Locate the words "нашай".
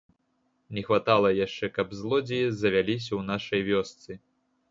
3.31-3.61